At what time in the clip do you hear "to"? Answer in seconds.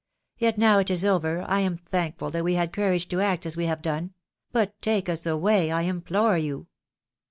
3.09-3.21